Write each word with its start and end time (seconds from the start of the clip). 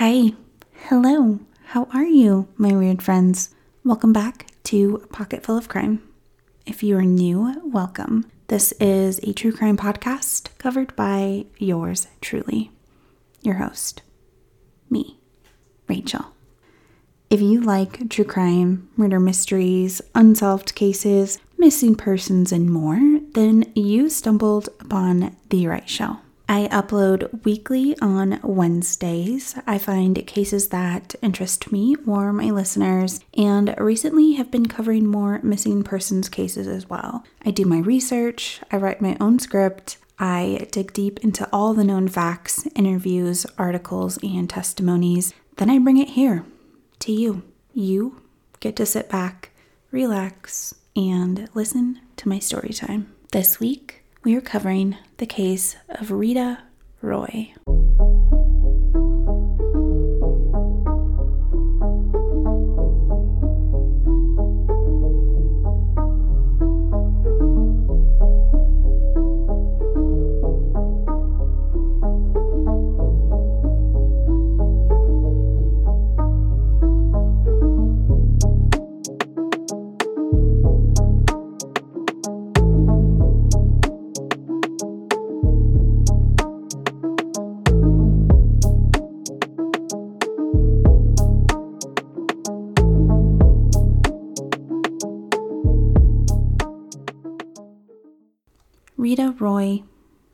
Hi, 0.00 0.32
hello, 0.88 1.40
how 1.62 1.86
are 1.92 2.06
you, 2.06 2.48
my 2.56 2.72
weird 2.72 3.02
friends? 3.02 3.54
Welcome 3.84 4.14
back 4.14 4.46
to 4.64 5.06
Pocket 5.12 5.44
Full 5.44 5.58
of 5.58 5.68
Crime. 5.68 6.02
If 6.64 6.82
you 6.82 6.96
are 6.96 7.02
new, 7.02 7.60
welcome. 7.66 8.24
This 8.46 8.72
is 8.80 9.18
a 9.18 9.34
true 9.34 9.52
crime 9.52 9.76
podcast 9.76 10.56
covered 10.56 10.96
by 10.96 11.44
yours 11.58 12.06
truly, 12.22 12.70
your 13.42 13.56
host, 13.56 14.00
me, 14.88 15.18
Rachel. 15.86 16.32
If 17.28 17.42
you 17.42 17.60
like 17.60 18.08
true 18.08 18.24
crime, 18.24 18.88
murder 18.96 19.20
mysteries, 19.20 20.00
unsolved 20.14 20.74
cases, 20.74 21.38
missing 21.58 21.94
persons, 21.94 22.52
and 22.52 22.70
more, 22.70 23.20
then 23.34 23.70
you 23.74 24.08
stumbled 24.08 24.70
upon 24.80 25.36
the 25.50 25.66
right 25.66 25.86
show. 25.86 26.20
I 26.50 26.66
upload 26.72 27.44
weekly 27.44 27.96
on 28.00 28.40
Wednesdays. 28.42 29.54
I 29.68 29.78
find 29.78 30.26
cases 30.26 30.70
that 30.70 31.14
interest 31.22 31.70
me 31.70 31.94
or 32.08 32.32
my 32.32 32.50
listeners, 32.50 33.20
and 33.38 33.72
recently 33.78 34.32
have 34.32 34.50
been 34.50 34.66
covering 34.66 35.06
more 35.06 35.38
missing 35.44 35.84
persons 35.84 36.28
cases 36.28 36.66
as 36.66 36.90
well. 36.90 37.22
I 37.44 37.52
do 37.52 37.64
my 37.64 37.78
research, 37.78 38.60
I 38.72 38.78
write 38.78 39.00
my 39.00 39.16
own 39.20 39.38
script, 39.38 39.98
I 40.18 40.66
dig 40.72 40.92
deep 40.92 41.20
into 41.20 41.48
all 41.52 41.72
the 41.72 41.84
known 41.84 42.08
facts, 42.08 42.66
interviews, 42.74 43.46
articles, 43.56 44.18
and 44.20 44.50
testimonies. 44.50 45.32
Then 45.56 45.70
I 45.70 45.78
bring 45.78 45.98
it 45.98 46.08
here 46.08 46.44
to 46.98 47.12
you. 47.12 47.44
You 47.72 48.22
get 48.58 48.74
to 48.74 48.86
sit 48.86 49.08
back, 49.08 49.50
relax, 49.92 50.74
and 50.96 51.48
listen 51.54 52.00
to 52.16 52.28
my 52.28 52.40
story 52.40 52.70
time. 52.70 53.14
This 53.30 53.60
week, 53.60 53.99
we 54.22 54.36
are 54.36 54.40
covering 54.40 54.96
the 55.16 55.26
case 55.26 55.76
of 55.88 56.10
Rita 56.10 56.62
Roy. 57.00 57.54
Roy, 99.60 99.82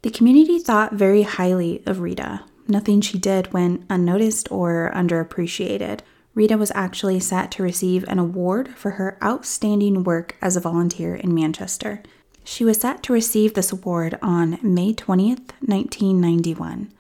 The 0.00 0.10
community 0.10 0.58
thought 0.58 0.94
very 0.94 1.24
highly 1.24 1.82
of 1.84 2.00
Rita. 2.00 2.44
Nothing 2.68 3.00
she 3.00 3.18
did 3.18 3.52
went 3.52 3.84
unnoticed 3.88 4.50
or 4.50 4.90
underappreciated. 4.94 6.00
Rita 6.34 6.58
was 6.58 6.72
actually 6.74 7.20
set 7.20 7.50
to 7.52 7.62
receive 7.62 8.04
an 8.04 8.18
award 8.18 8.68
for 8.76 8.92
her 8.92 9.16
outstanding 9.22 10.04
work 10.04 10.36
as 10.42 10.56
a 10.56 10.60
volunteer 10.60 11.14
in 11.14 11.34
Manchester. 11.34 12.02
She 12.44 12.64
was 12.64 12.80
set 12.80 13.02
to 13.04 13.12
receive 13.12 13.54
this 13.54 13.72
award 13.72 14.18
on 14.20 14.58
May 14.62 14.92
20th, 14.92 15.50
1991. 15.60 16.92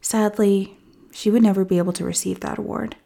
Sadly, 0.00 0.76
she 1.12 1.30
would 1.30 1.42
never 1.42 1.64
be 1.64 1.78
able 1.78 1.92
to 1.94 2.04
receive 2.04 2.40
that 2.40 2.58
award. 2.58 2.96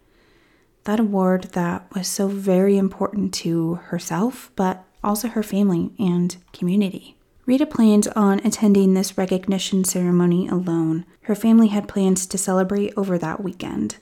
That 0.85 1.01
award 1.01 1.51
that 1.53 1.93
was 1.95 2.09
so 2.09 2.29
very 2.29 2.79
important 2.79 3.35
to 3.35 3.75
herself, 3.75 4.51
but 4.57 4.85
also 5.03 5.29
her 5.29 5.43
family 5.43 5.91
and 5.99 6.37
community. 6.53 7.16
Rita 7.47 7.65
planned 7.65 8.09
on 8.17 8.41
attending 8.41 8.95
this 8.95 9.17
recognition 9.17 9.85
ceremony 9.85 10.49
alone. 10.49 11.07
Her 11.23 11.37
family 11.37 11.69
had 11.69 11.87
plans 11.87 12.27
to 12.27 12.37
celebrate 12.37 12.93
over 12.97 13.17
that 13.19 13.43
weekend. 13.43 13.99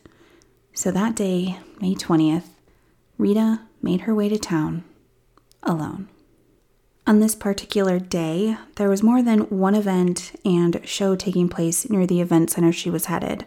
So 0.73 0.91
that 0.91 1.15
day, 1.15 1.59
May 1.79 1.95
20th, 1.95 2.49
Rita 3.19 3.61
made 3.83 4.03
her 4.03 4.15
way 4.15 4.31
to 4.31 4.39
town 4.39 4.83
alone. 5.63 6.09
On 7.07 7.21
this 7.21 7.35
particular 7.35 7.99
day, 7.99 8.57
there 8.77 8.89
was 8.89 9.03
more 9.03 9.23
than 9.23 9.41
one 9.51 9.75
event 9.75 10.33
and 10.43 10.81
show 10.85 11.15
taking 11.15 11.51
place 11.51 11.89
near 11.91 12.07
the 12.07 12.23
event 12.23 12.51
center 12.51 12.73
she 12.73 12.89
was 12.89 13.07
headed. 13.07 13.45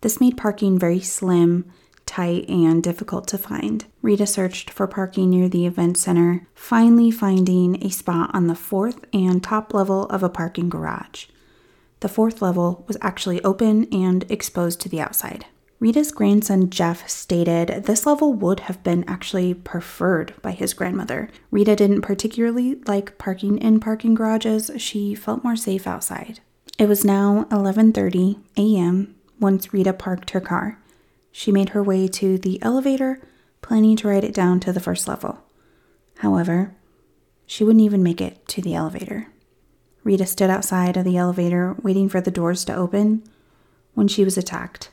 This 0.00 0.22
made 0.22 0.38
parking 0.38 0.78
very 0.78 1.00
slim 1.00 1.70
tight, 2.08 2.48
and 2.48 2.82
difficult 2.82 3.28
to 3.28 3.38
find. 3.38 3.84
Rita 4.02 4.26
searched 4.26 4.70
for 4.70 4.88
parking 4.88 5.30
near 5.30 5.48
the 5.48 5.66
event 5.66 5.96
center, 5.96 6.48
finally 6.54 7.12
finding 7.12 7.84
a 7.84 7.90
spot 7.90 8.30
on 8.34 8.48
the 8.48 8.56
fourth 8.56 9.04
and 9.12 9.44
top 9.44 9.72
level 9.72 10.06
of 10.06 10.24
a 10.24 10.28
parking 10.28 10.68
garage. 10.68 11.26
The 12.00 12.08
fourth 12.08 12.40
level 12.42 12.84
was 12.88 12.96
actually 13.00 13.42
open 13.44 13.86
and 13.92 14.28
exposed 14.30 14.80
to 14.80 14.88
the 14.88 15.00
outside. 15.00 15.46
Rita's 15.80 16.10
grandson 16.10 16.70
Jeff 16.70 17.08
stated 17.08 17.84
this 17.84 18.04
level 18.04 18.32
would 18.32 18.60
have 18.60 18.82
been 18.82 19.04
actually 19.06 19.54
preferred 19.54 20.34
by 20.42 20.50
his 20.50 20.74
grandmother. 20.74 21.30
Rita 21.52 21.76
didn't 21.76 22.02
particularly 22.02 22.76
like 22.86 23.16
parking 23.18 23.58
in 23.58 23.78
parking 23.78 24.14
garages. 24.14 24.70
She 24.78 25.14
felt 25.14 25.44
more 25.44 25.54
safe 25.54 25.86
outside. 25.86 26.40
It 26.78 26.88
was 26.88 27.04
now 27.04 27.46
11:30 27.50 28.38
a.m. 28.56 29.14
once 29.38 29.72
Rita 29.72 29.92
parked 29.92 30.30
her 30.30 30.40
car. 30.40 30.78
She 31.32 31.52
made 31.52 31.70
her 31.70 31.82
way 31.82 32.08
to 32.08 32.38
the 32.38 32.60
elevator, 32.62 33.20
planning 33.62 33.96
to 33.96 34.08
ride 34.08 34.24
it 34.24 34.34
down 34.34 34.60
to 34.60 34.72
the 34.72 34.80
first 34.80 35.06
level. 35.06 35.44
However, 36.18 36.74
she 37.46 37.64
wouldn't 37.64 37.84
even 37.84 38.02
make 38.02 38.20
it 38.20 38.46
to 38.48 38.62
the 38.62 38.74
elevator. 38.74 39.28
Rita 40.04 40.26
stood 40.26 40.50
outside 40.50 40.96
of 40.96 41.04
the 41.04 41.16
elevator 41.16 41.76
waiting 41.82 42.08
for 42.08 42.20
the 42.20 42.30
doors 42.30 42.64
to 42.64 42.74
open 42.74 43.22
when 43.94 44.08
she 44.08 44.24
was 44.24 44.38
attacked. 44.38 44.90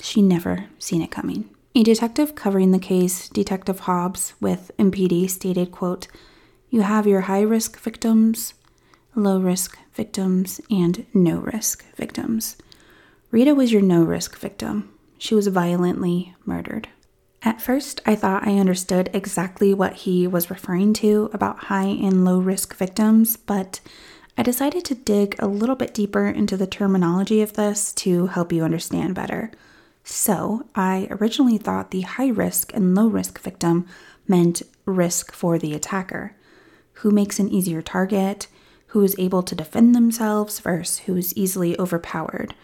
She 0.00 0.22
never 0.22 0.66
seen 0.78 1.02
it 1.02 1.10
coming. 1.10 1.50
A 1.74 1.82
detective 1.82 2.34
covering 2.34 2.70
the 2.70 2.78
case, 2.78 3.28
Detective 3.28 3.80
Hobbs 3.80 4.32
with 4.40 4.70
MPD, 4.78 5.28
stated, 5.28 5.70
quote, 5.70 6.08
You 6.70 6.80
have 6.82 7.06
your 7.06 7.22
high 7.22 7.42
risk 7.42 7.78
victims, 7.78 8.54
low 9.14 9.38
risk 9.38 9.78
victims, 9.92 10.60
and 10.70 11.04
no 11.12 11.38
risk 11.38 11.84
victims. 11.94 12.56
Rita 13.30 13.54
was 13.54 13.72
your 13.72 13.82
no 13.82 14.02
risk 14.02 14.38
victim. 14.38 14.90
She 15.18 15.34
was 15.34 15.46
violently 15.46 16.34
murdered. 16.44 16.88
At 17.42 17.60
first, 17.62 18.00
I 18.04 18.16
thought 18.16 18.46
I 18.46 18.58
understood 18.58 19.08
exactly 19.12 19.72
what 19.72 19.94
he 19.94 20.26
was 20.26 20.50
referring 20.50 20.92
to 20.94 21.30
about 21.32 21.64
high 21.64 21.84
and 21.84 22.24
low 22.24 22.38
risk 22.38 22.74
victims, 22.76 23.36
but 23.36 23.80
I 24.36 24.42
decided 24.42 24.84
to 24.86 24.94
dig 24.94 25.36
a 25.38 25.46
little 25.46 25.76
bit 25.76 25.94
deeper 25.94 26.26
into 26.26 26.56
the 26.56 26.66
terminology 26.66 27.40
of 27.40 27.54
this 27.54 27.92
to 27.94 28.26
help 28.26 28.52
you 28.52 28.64
understand 28.64 29.14
better. 29.14 29.50
So, 30.04 30.66
I 30.74 31.08
originally 31.10 31.58
thought 31.58 31.90
the 31.90 32.02
high 32.02 32.28
risk 32.28 32.74
and 32.74 32.94
low 32.94 33.06
risk 33.06 33.40
victim 33.40 33.86
meant 34.28 34.62
risk 34.84 35.32
for 35.32 35.58
the 35.58 35.74
attacker, 35.74 36.36
who 36.94 37.10
makes 37.10 37.38
an 37.38 37.48
easier 37.48 37.82
target, 37.82 38.48
who 38.88 39.02
is 39.02 39.16
able 39.18 39.42
to 39.42 39.54
defend 39.54 39.94
themselves 39.94 40.60
versus 40.60 40.98
who 41.00 41.16
is 41.16 41.36
easily 41.36 41.78
overpowered. 41.78 42.54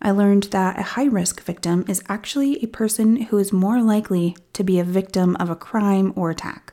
I 0.00 0.12
learned 0.12 0.44
that 0.44 0.78
a 0.78 0.82
high 0.82 1.06
risk 1.06 1.42
victim 1.42 1.84
is 1.88 2.02
actually 2.08 2.62
a 2.62 2.68
person 2.68 3.16
who 3.22 3.38
is 3.38 3.52
more 3.52 3.82
likely 3.82 4.36
to 4.52 4.62
be 4.62 4.78
a 4.78 4.84
victim 4.84 5.36
of 5.40 5.50
a 5.50 5.56
crime 5.56 6.12
or 6.14 6.30
attack. 6.30 6.72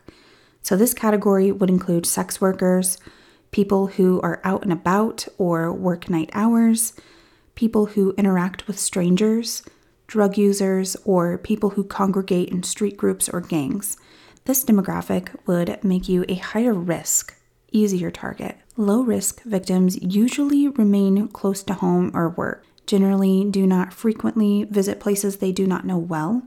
So, 0.61 0.75
this 0.75 0.93
category 0.93 1.51
would 1.51 1.69
include 1.69 2.05
sex 2.05 2.39
workers, 2.39 2.97
people 3.51 3.87
who 3.87 4.21
are 4.21 4.41
out 4.43 4.63
and 4.63 4.71
about 4.71 5.27
or 5.37 5.73
work 5.73 6.09
night 6.09 6.29
hours, 6.33 6.93
people 7.55 7.87
who 7.87 8.13
interact 8.17 8.67
with 8.67 8.77
strangers, 8.77 9.63
drug 10.07 10.37
users, 10.37 10.95
or 11.03 11.37
people 11.37 11.71
who 11.71 11.83
congregate 11.83 12.49
in 12.49 12.61
street 12.63 12.97
groups 12.97 13.27
or 13.29 13.41
gangs. 13.41 13.97
This 14.45 14.63
demographic 14.63 15.35
would 15.47 15.83
make 15.83 16.07
you 16.07 16.25
a 16.29 16.35
higher 16.35 16.73
risk, 16.73 17.35
easier 17.71 18.11
target. 18.11 18.57
Low 18.77 19.01
risk 19.01 19.41
victims 19.43 19.99
usually 20.01 20.67
remain 20.67 21.27
close 21.29 21.63
to 21.63 21.73
home 21.73 22.11
or 22.13 22.29
work 22.29 22.65
generally 22.87 23.45
do 23.49 23.65
not 23.65 23.93
frequently 23.93 24.63
visit 24.65 24.99
places 24.99 25.37
they 25.37 25.51
do 25.51 25.65
not 25.67 25.85
know 25.85 25.97
well. 25.97 26.43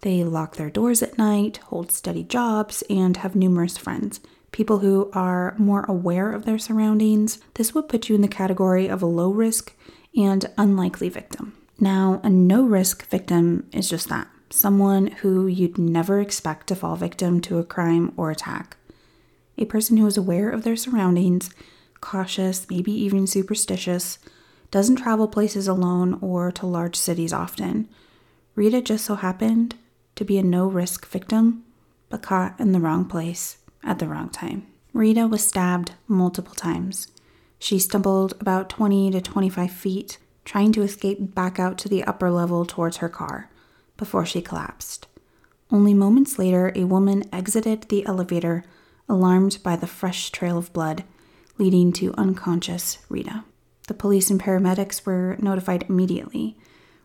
They 0.00 0.22
lock 0.22 0.56
their 0.56 0.70
doors 0.70 1.02
at 1.02 1.18
night, 1.18 1.58
hold 1.58 1.90
steady 1.90 2.22
jobs, 2.22 2.82
and 2.88 3.16
have 3.18 3.34
numerous 3.34 3.76
friends. 3.76 4.20
People 4.52 4.78
who 4.78 5.10
are 5.12 5.54
more 5.58 5.84
aware 5.88 6.32
of 6.32 6.44
their 6.44 6.58
surroundings, 6.58 7.38
this 7.54 7.74
would 7.74 7.88
put 7.88 8.08
you 8.08 8.14
in 8.14 8.22
the 8.22 8.28
category 8.28 8.88
of 8.88 9.02
a 9.02 9.06
low 9.06 9.30
risk 9.30 9.74
and 10.16 10.46
unlikely 10.56 11.08
victim. 11.08 11.54
Now, 11.80 12.20
a 12.24 12.30
no 12.30 12.64
risk 12.64 13.06
victim 13.08 13.68
is 13.72 13.88
just 13.88 14.08
that 14.08 14.28
someone 14.50 15.08
who 15.08 15.46
you'd 15.46 15.78
never 15.78 16.20
expect 16.20 16.66
to 16.68 16.76
fall 16.76 16.96
victim 16.96 17.40
to 17.42 17.58
a 17.58 17.64
crime 17.64 18.12
or 18.16 18.30
attack. 18.30 18.76
A 19.58 19.64
person 19.64 19.96
who 19.96 20.06
is 20.06 20.16
aware 20.16 20.50
of 20.50 20.62
their 20.62 20.76
surroundings, 20.76 21.50
cautious, 22.00 22.68
maybe 22.70 22.92
even 22.92 23.26
superstitious, 23.26 24.18
doesn't 24.70 24.96
travel 24.96 25.28
places 25.28 25.68
alone 25.68 26.18
or 26.20 26.50
to 26.52 26.66
large 26.66 26.96
cities 26.96 27.32
often. 27.32 27.88
Rita 28.54 28.80
just 28.80 29.04
so 29.04 29.14
happened 29.14 29.74
to 30.16 30.24
be 30.24 30.38
a 30.38 30.42
no 30.42 30.66
risk 30.66 31.06
victim, 31.06 31.64
but 32.08 32.22
caught 32.22 32.58
in 32.58 32.72
the 32.72 32.80
wrong 32.80 33.04
place 33.04 33.58
at 33.82 33.98
the 33.98 34.08
wrong 34.08 34.28
time. 34.28 34.66
Rita 34.92 35.26
was 35.26 35.46
stabbed 35.46 35.92
multiple 36.06 36.54
times. 36.54 37.08
She 37.58 37.78
stumbled 37.78 38.34
about 38.40 38.68
20 38.68 39.10
to 39.12 39.20
25 39.20 39.70
feet, 39.70 40.18
trying 40.44 40.72
to 40.72 40.82
escape 40.82 41.34
back 41.34 41.58
out 41.58 41.78
to 41.78 41.88
the 41.88 42.04
upper 42.04 42.30
level 42.30 42.64
towards 42.64 42.98
her 42.98 43.08
car, 43.08 43.50
before 43.96 44.24
she 44.24 44.40
collapsed. 44.40 45.06
Only 45.70 45.94
moments 45.94 46.38
later, 46.38 46.72
a 46.74 46.84
woman 46.84 47.24
exited 47.32 47.82
the 47.82 48.06
elevator, 48.06 48.64
alarmed 49.08 49.58
by 49.62 49.76
the 49.76 49.86
fresh 49.86 50.30
trail 50.30 50.56
of 50.56 50.72
blood 50.72 51.04
leading 51.58 51.92
to 51.92 52.14
unconscious 52.16 52.98
Rita. 53.08 53.44
The 53.88 53.94
police 53.94 54.30
and 54.30 54.38
paramedics 54.38 55.04
were 55.06 55.36
notified 55.40 55.86
immediately. 55.88 56.56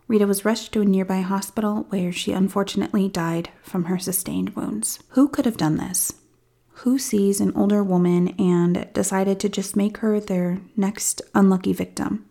Rita 0.08 0.28
was 0.28 0.44
rushed 0.44 0.74
to 0.74 0.82
a 0.82 0.86
nearby 0.86 1.22
hospital 1.22 1.86
where 1.90 2.12
she 2.12 2.34
unfortunately 2.34 3.08
died 3.08 3.50
from 3.64 3.86
her 3.86 3.98
sustained 3.98 4.50
wounds. 4.50 5.00
Who 5.12 5.30
could 5.30 5.46
have 5.46 5.56
done 5.56 5.78
this? 5.78 6.14
Who 6.84 7.00
sees 7.00 7.40
an 7.40 7.54
older 7.56 7.82
woman 7.82 8.30
and 8.38 8.88
decided 8.94 9.40
to 9.40 9.50
just 9.50 9.78
make 9.78 10.00
her 10.00 10.20
their 10.20 10.60
next 10.76 11.22
unlucky 11.34 11.72
victim? 11.72 12.26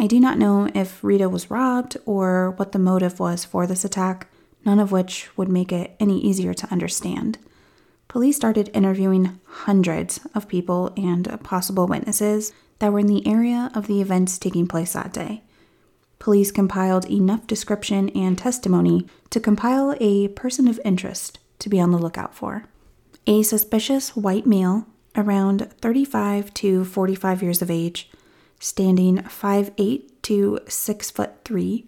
I 0.00 0.08
do 0.08 0.18
not 0.18 0.36
know 0.36 0.68
if 0.74 1.04
Rita 1.04 1.28
was 1.28 1.50
robbed 1.50 1.96
or 2.04 2.54
what 2.56 2.72
the 2.72 2.80
motive 2.80 3.20
was 3.20 3.44
for 3.44 3.68
this 3.68 3.84
attack, 3.84 4.26
none 4.64 4.80
of 4.80 4.90
which 4.90 5.30
would 5.36 5.48
make 5.48 5.70
it 5.70 5.94
any 6.00 6.18
easier 6.18 6.54
to 6.54 6.72
understand. 6.72 7.38
Police 8.08 8.34
started 8.34 8.68
interviewing 8.74 9.38
hundreds 9.46 10.18
of 10.34 10.48
people 10.48 10.92
and 10.96 11.40
possible 11.44 11.86
witnesses 11.86 12.52
that 12.82 12.92
were 12.92 12.98
in 12.98 13.06
the 13.06 13.24
area 13.28 13.70
of 13.76 13.86
the 13.86 14.00
events 14.00 14.36
taking 14.36 14.66
place 14.66 14.94
that 14.94 15.12
day. 15.12 15.40
Police 16.18 16.50
compiled 16.50 17.08
enough 17.08 17.46
description 17.46 18.08
and 18.08 18.36
testimony 18.36 19.06
to 19.30 19.38
compile 19.38 19.94
a 20.00 20.26
person 20.26 20.66
of 20.66 20.80
interest 20.84 21.38
to 21.60 21.68
be 21.68 21.80
on 21.80 21.92
the 21.92 21.98
lookout 21.98 22.34
for. 22.34 22.64
A 23.24 23.44
suspicious 23.44 24.16
white 24.16 24.46
male, 24.46 24.88
around 25.14 25.70
35 25.80 26.52
to 26.54 26.84
45 26.84 27.40
years 27.44 27.62
of 27.62 27.70
age, 27.70 28.10
standing 28.58 29.18
5'8 29.18 30.10
to 30.22 30.58
6 30.66 31.10
foot 31.12 31.30
3, 31.44 31.86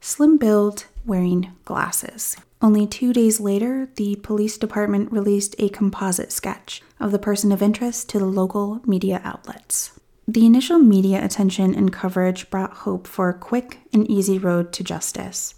slim 0.00 0.38
build, 0.38 0.84
wearing 1.04 1.50
glasses. 1.64 2.36
Only 2.62 2.86
two 2.86 3.12
days 3.12 3.40
later, 3.40 3.88
the 3.96 4.14
police 4.14 4.56
department 4.56 5.10
released 5.10 5.56
a 5.58 5.68
composite 5.68 6.30
sketch 6.30 6.80
of 7.00 7.10
the 7.10 7.18
person 7.18 7.50
of 7.50 7.60
interest 7.60 8.08
to 8.10 8.20
the 8.20 8.26
local 8.26 8.80
media 8.86 9.20
outlets. 9.24 9.98
The 10.30 10.44
initial 10.44 10.78
media 10.78 11.24
attention 11.24 11.74
and 11.74 11.90
coverage 11.90 12.50
brought 12.50 12.84
hope 12.84 13.06
for 13.06 13.30
a 13.30 13.38
quick 13.38 13.78
and 13.94 14.06
easy 14.10 14.38
road 14.38 14.74
to 14.74 14.84
justice. 14.84 15.54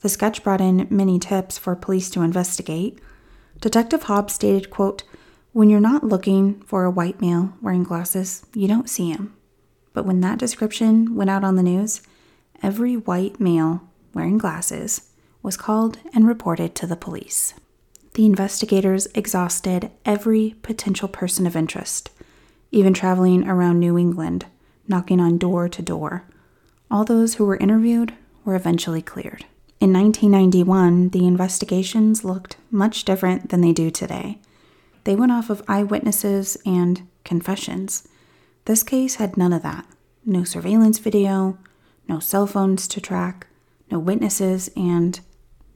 The 0.00 0.08
sketch 0.08 0.42
brought 0.42 0.62
in 0.62 0.86
many 0.88 1.18
tips 1.18 1.58
for 1.58 1.76
police 1.76 2.08
to 2.10 2.22
investigate. 2.22 2.98
Detective 3.60 4.04
Hobbs 4.04 4.32
stated, 4.32 4.70
quote, 4.70 5.02
When 5.52 5.68
you're 5.68 5.78
not 5.78 6.04
looking 6.04 6.62
for 6.62 6.84
a 6.84 6.90
white 6.90 7.20
male 7.20 7.52
wearing 7.60 7.82
glasses, 7.82 8.46
you 8.54 8.66
don't 8.66 8.88
see 8.88 9.10
him. 9.10 9.34
But 9.92 10.06
when 10.06 10.22
that 10.22 10.38
description 10.38 11.14
went 11.14 11.28
out 11.28 11.44
on 11.44 11.56
the 11.56 11.62
news, 11.62 12.00
every 12.62 12.96
white 12.96 13.40
male 13.40 13.82
wearing 14.14 14.38
glasses 14.38 15.10
was 15.42 15.58
called 15.58 15.98
and 16.14 16.26
reported 16.26 16.74
to 16.76 16.86
the 16.86 16.96
police. 16.96 17.52
The 18.14 18.24
investigators 18.24 19.06
exhausted 19.14 19.90
every 20.06 20.54
potential 20.62 21.08
person 21.08 21.46
of 21.46 21.54
interest– 21.54 22.08
even 22.72 22.92
traveling 22.92 23.46
around 23.46 23.78
New 23.78 23.96
England, 23.96 24.46
knocking 24.88 25.20
on 25.20 25.38
door 25.38 25.68
to 25.68 25.82
door. 25.82 26.24
All 26.90 27.04
those 27.04 27.34
who 27.34 27.46
were 27.46 27.56
interviewed 27.56 28.14
were 28.44 28.56
eventually 28.56 29.02
cleared. 29.02 29.44
In 29.80 29.92
1991, 29.92 31.10
the 31.10 31.26
investigations 31.26 32.24
looked 32.24 32.56
much 32.70 33.04
different 33.04 33.50
than 33.50 33.60
they 33.60 33.72
do 33.72 33.90
today. 33.90 34.38
They 35.04 35.14
went 35.14 35.32
off 35.32 35.50
of 35.50 35.62
eyewitnesses 35.68 36.56
and 36.64 37.06
confessions. 37.24 38.08
This 38.64 38.82
case 38.82 39.16
had 39.16 39.36
none 39.36 39.52
of 39.52 39.62
that 39.62 39.86
no 40.24 40.44
surveillance 40.44 40.98
video, 40.98 41.58
no 42.08 42.20
cell 42.20 42.46
phones 42.46 42.86
to 42.86 43.00
track, 43.00 43.48
no 43.90 43.98
witnesses, 43.98 44.70
and 44.76 45.18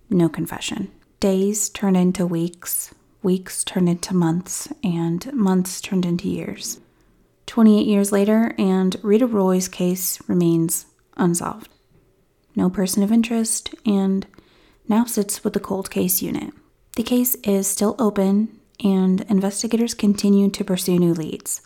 no 0.09 0.29
confession. 0.29 0.91
Days 1.19 1.69
turned 1.69 1.97
into 1.97 2.25
weeks, 2.27 2.95
weeks 3.23 3.65
turned 3.65 3.89
into 3.89 4.15
months, 4.15 4.69
and 4.85 5.33
months 5.33 5.81
turned 5.81 6.07
into 6.07 6.29
years. 6.29 6.79
28 7.47 7.87
years 7.87 8.13
later, 8.13 8.55
and 8.59 8.97
Rita 9.03 9.27
Roy's 9.27 9.69
case 9.69 10.19
remains 10.29 10.87
unsolved. 11.17 11.69
No 12.55 12.69
person 12.71 13.03
of 13.03 13.13
interest, 13.13 13.75
and 13.85 14.27
now 14.89 15.05
sits 15.05 15.45
with 15.45 15.53
the 15.53 15.61
cold 15.61 15.91
case 15.91 16.23
unit. 16.23 16.53
The 16.97 17.03
case 17.03 17.35
is 17.45 17.67
still 17.67 17.95
open, 17.99 18.59
and 18.83 19.21
investigators 19.23 19.95
continue 19.95 20.51
to 20.51 20.65
pursue 20.65 20.99
new 20.99 21.15
leads. 21.15 21.61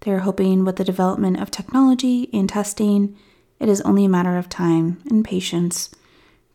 They 0.00 0.10
are 0.10 0.20
hoping 0.20 0.64
with 0.64 0.76
the 0.76 0.84
development 0.84 1.40
of 1.40 1.50
technology 1.50 2.28
and 2.32 2.48
testing, 2.48 3.16
it 3.60 3.68
is 3.68 3.80
only 3.82 4.04
a 4.04 4.10
matter 4.10 4.36
of 4.36 4.48
time 4.48 5.00
and 5.08 5.24
patience. 5.24 5.90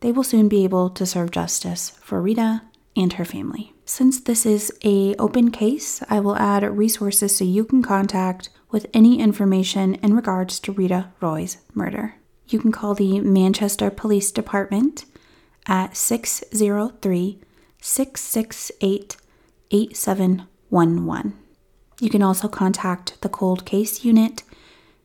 They 0.00 0.12
will 0.12 0.22
soon 0.22 0.48
be 0.48 0.64
able 0.64 0.90
to 0.90 1.06
serve 1.06 1.30
justice 1.30 1.90
for 2.02 2.20
Rita 2.20 2.62
and 2.96 3.12
her 3.14 3.24
family. 3.24 3.72
Since 3.90 4.20
this 4.20 4.46
is 4.46 4.72
a 4.84 5.16
open 5.16 5.50
case, 5.50 6.00
I 6.08 6.20
will 6.20 6.36
add 6.36 6.62
resources 6.62 7.36
so 7.36 7.44
you 7.44 7.64
can 7.64 7.82
contact 7.82 8.48
with 8.70 8.86
any 8.94 9.18
information 9.18 9.96
in 9.96 10.14
regards 10.14 10.60
to 10.60 10.70
Rita 10.70 11.08
Roy's 11.20 11.56
murder. 11.74 12.14
You 12.46 12.60
can 12.60 12.70
call 12.70 12.94
the 12.94 13.18
Manchester 13.18 13.90
Police 13.90 14.30
Department 14.30 15.06
at 15.66 15.96
603 15.96 17.40
668 17.80 19.16
8711. 19.72 21.34
You 21.98 22.10
can 22.10 22.22
also 22.22 22.46
contact 22.46 23.20
the 23.22 23.28
Cold 23.28 23.66
Case 23.66 24.04
Unit, 24.04 24.44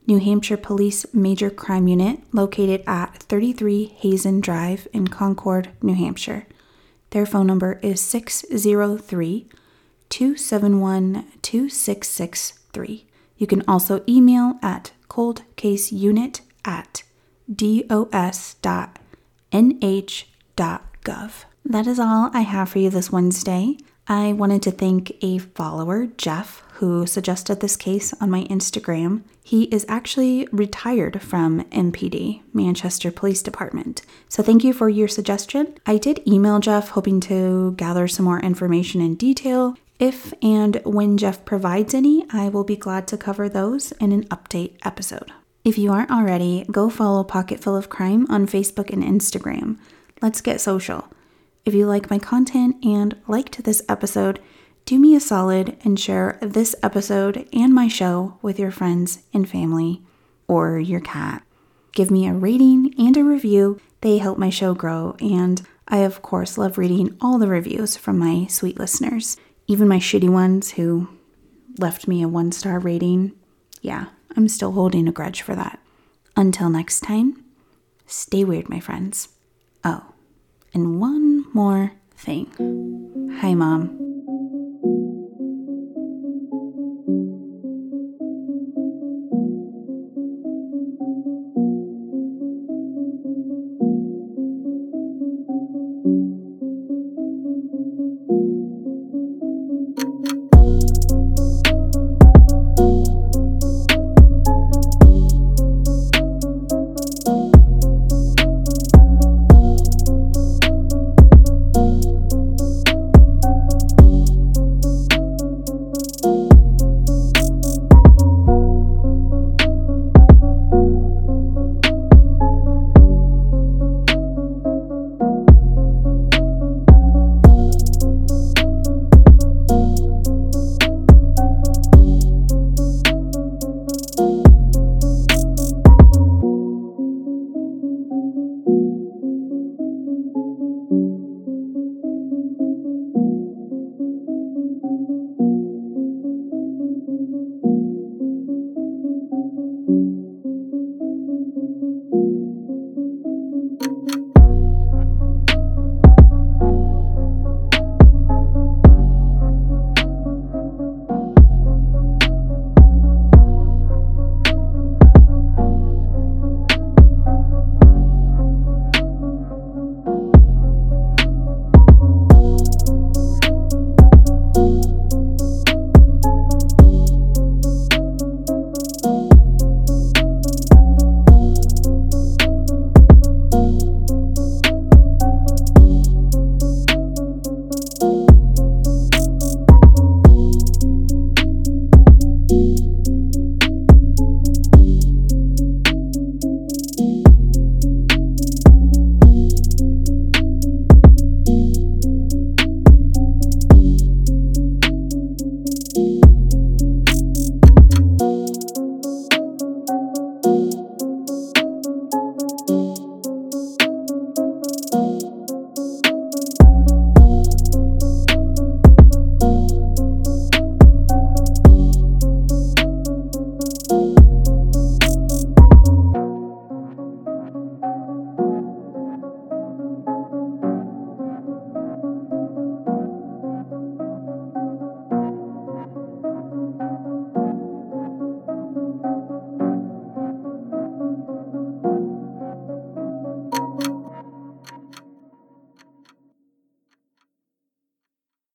New 0.06 0.20
Hampshire 0.20 0.58
Police 0.58 1.08
Major 1.12 1.50
Crime 1.50 1.88
Unit, 1.88 2.20
located 2.32 2.84
at 2.86 3.18
33 3.24 3.96
Hazen 3.98 4.42
Drive 4.42 4.88
in 4.94 5.08
Concord, 5.08 5.70
New 5.82 5.96
Hampshire. 5.96 6.46
Their 7.12 7.26
phone 7.26 7.48
number 7.48 7.80
is 7.82 8.02
603 8.02 9.48
271 10.10 11.26
2663. 11.42 13.06
You 13.38 13.48
can 13.48 13.64
also 13.68 14.04
email 14.08 14.60
at 14.62 14.92
coldcaseunit 15.10 16.42
at 16.64 17.04
dos.nh.gov. 17.54 18.16
That 21.68 21.88
is 21.88 22.00
all 22.00 22.30
I 22.34 22.42
have 22.42 22.70
for 22.70 22.80
you 22.80 22.90
this 22.90 23.12
Wednesday. 23.12 23.78
I 24.08 24.34
wanted 24.34 24.62
to 24.64 24.72
thank 24.72 25.12
a 25.22 25.40
follower, 25.40 26.06
Jeff, 26.06 26.64
who 26.76 27.06
suggested 27.06 27.60
this 27.60 27.76
case 27.78 28.14
on 28.20 28.30
my 28.30 28.44
Instagram. 28.46 29.22
He 29.44 29.64
is 29.66 29.86
actually 29.88 30.48
retired 30.52 31.22
from 31.22 31.64
MPD, 31.66 32.42
Manchester 32.54 33.12
Police 33.12 33.42
Department. 33.42 34.02
So 34.28 34.44
thank 34.44 34.64
you 34.64 34.74
for 34.74 34.90
your 34.90 35.08
suggestion. 35.08 35.76
I 35.86 35.98
did 35.98 36.28
email 36.28 36.60
Jeff 36.60 36.90
hoping 36.90 37.20
to 37.22 37.74
gather 37.78 38.08
some 38.08 38.26
more 38.26 38.40
information 38.40 39.00
in 39.00 39.16
detail. 39.16 39.78
If 40.00 40.34
and 40.42 40.82
when 40.84 41.18
Jeff 41.18 41.46
provides 41.46 41.94
any, 41.94 42.26
I 42.32 42.50
will 42.50 42.66
be 42.66 42.76
glad 42.76 43.08
to 43.08 43.18
cover 43.18 43.48
those 43.48 43.94
in 43.94 44.12
an 44.12 44.26
update 44.26 44.74
episode. 44.84 45.32
If 45.64 45.78
you 45.78 45.94
aren't 45.94 46.12
already, 46.12 46.66
go 46.70 46.90
follow 46.90 47.24
Pocketful 47.24 47.76
of 47.76 47.90
Crime 47.90 48.28
on 48.30 48.48
Facebook 48.48 48.92
and 48.92 49.02
Instagram. 49.02 49.78
Let's 50.22 50.42
get 50.42 50.60
social. 50.60 51.08
If 51.64 51.74
you 51.74 51.88
like 51.88 52.12
my 52.12 52.20
content 52.20 52.76
and 52.84 53.16
liked 53.28 53.64
this 53.64 53.82
episode, 53.90 54.40
do 54.86 55.00
me 55.00 55.16
a 55.16 55.20
solid 55.20 55.78
and 55.84 56.00
share 56.00 56.38
this 56.42 56.76
episode 56.84 57.48
and 57.52 57.74
my 57.74 57.88
show 57.88 58.38
with 58.44 58.60
your 58.60 58.70
friends 58.70 59.24
and 59.34 59.50
family 59.50 60.04
or 60.48 60.78
your 60.78 61.00
cat. 61.00 61.42
Give 61.94 62.12
me 62.12 62.28
a 62.28 62.34
rating 62.34 62.94
and 63.00 63.18
a 63.18 63.24
review, 63.24 63.80
they 64.02 64.20
help 64.20 64.38
my 64.38 64.52
show 64.52 64.76
grow, 64.76 65.16
and 65.20 65.66
I, 65.88 66.00
of 66.00 66.22
course, 66.22 66.58
love 66.58 66.78
reading 66.78 67.18
all 67.20 67.40
the 67.40 67.48
reviews 67.48 67.98
from 67.98 68.20
my 68.20 68.46
sweet 68.48 68.78
listeners, 68.78 69.38
even 69.68 69.88
my 69.88 69.98
shitty 69.98 70.30
ones 70.30 70.72
who 70.72 71.10
left 71.80 72.08
me 72.08 72.22
a 72.22 72.28
one 72.28 72.52
star 72.52 72.78
rating. 72.78 73.32
Yeah, 73.82 74.08
I'm 74.38 74.48
still 74.48 74.74
holding 74.74 75.08
a 75.08 75.12
grudge 75.12 75.42
for 75.42 75.56
that. 75.56 75.80
Until 76.36 76.70
next 76.70 77.00
time, 77.00 77.44
stay 78.06 78.44
weird, 78.44 78.70
my 78.70 78.80
friends. 78.80 79.30
Oh, 79.84 80.04
and 80.74 81.00
one 81.00 81.52
more 81.54 81.94
thing. 82.16 83.32
Hi, 83.40 83.54
Mom. 83.56 84.15